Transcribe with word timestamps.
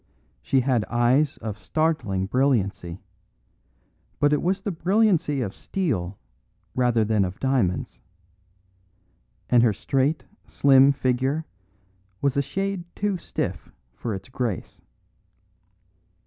She 0.41 0.61
had 0.61 0.83
eyes 0.85 1.37
of 1.43 1.59
startling 1.59 2.25
brilliancy, 2.25 3.03
but 4.19 4.33
it 4.33 4.41
was 4.41 4.61
the 4.61 4.71
brilliancy 4.71 5.41
of 5.41 5.53
steel 5.53 6.17
rather 6.73 7.03
than 7.05 7.23
of 7.23 7.39
diamonds; 7.39 8.01
and 9.47 9.61
her 9.61 9.73
straight, 9.73 10.25
slim 10.47 10.91
figure 10.91 11.45
was 12.19 12.35
a 12.35 12.41
shade 12.41 12.83
too 12.95 13.19
stiff 13.19 13.71
for 13.93 14.15
its 14.15 14.27
grace. 14.27 14.81